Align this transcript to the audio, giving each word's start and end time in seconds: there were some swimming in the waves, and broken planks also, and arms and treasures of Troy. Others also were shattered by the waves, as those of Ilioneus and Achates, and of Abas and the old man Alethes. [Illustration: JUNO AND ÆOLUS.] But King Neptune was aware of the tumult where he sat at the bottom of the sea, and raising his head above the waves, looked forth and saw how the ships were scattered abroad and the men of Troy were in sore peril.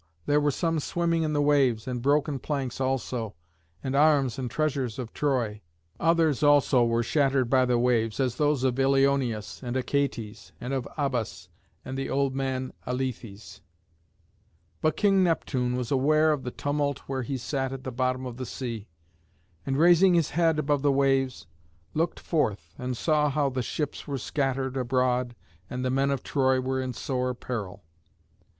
there 0.25 0.41
were 0.41 0.49
some 0.49 0.79
swimming 0.79 1.21
in 1.21 1.31
the 1.33 1.43
waves, 1.43 1.87
and 1.87 2.01
broken 2.01 2.39
planks 2.39 2.81
also, 2.81 3.35
and 3.83 3.95
arms 3.95 4.39
and 4.39 4.49
treasures 4.49 4.97
of 4.97 5.13
Troy. 5.13 5.61
Others 5.99 6.41
also 6.41 6.83
were 6.83 7.03
shattered 7.03 7.51
by 7.51 7.65
the 7.65 7.77
waves, 7.77 8.19
as 8.19 8.33
those 8.37 8.63
of 8.63 8.79
Ilioneus 8.79 9.61
and 9.61 9.75
Achates, 9.77 10.53
and 10.59 10.73
of 10.73 10.87
Abas 10.97 11.49
and 11.85 11.95
the 11.95 12.09
old 12.09 12.33
man 12.33 12.73
Alethes. 12.87 13.21
[Illustration: 13.61 13.67
JUNO 13.69 13.99
AND 13.99 14.79
ÆOLUS.] 14.79 14.81
But 14.81 14.97
King 14.97 15.23
Neptune 15.23 15.75
was 15.75 15.91
aware 15.91 16.31
of 16.33 16.41
the 16.41 16.49
tumult 16.49 17.01
where 17.07 17.21
he 17.21 17.37
sat 17.37 17.71
at 17.71 17.83
the 17.83 17.91
bottom 17.91 18.25
of 18.25 18.37
the 18.37 18.45
sea, 18.47 18.87
and 19.67 19.77
raising 19.77 20.15
his 20.15 20.31
head 20.31 20.57
above 20.57 20.81
the 20.81 20.91
waves, 20.91 21.45
looked 21.93 22.19
forth 22.19 22.73
and 22.79 22.97
saw 22.97 23.29
how 23.29 23.49
the 23.51 23.61
ships 23.61 24.07
were 24.07 24.17
scattered 24.17 24.77
abroad 24.77 25.35
and 25.69 25.85
the 25.85 25.91
men 25.91 26.09
of 26.09 26.23
Troy 26.23 26.59
were 26.59 26.81
in 26.81 26.91
sore 26.91 27.35
peril. 27.35 27.83